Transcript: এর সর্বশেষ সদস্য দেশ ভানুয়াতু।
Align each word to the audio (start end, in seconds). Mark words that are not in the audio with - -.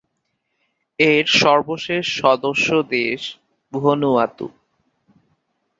এর 0.99 1.25
সর্বশেষ 1.41 2.05
সদস্য 2.21 2.67
দেশ 2.91 3.21
ভানুয়াতু। 3.73 4.47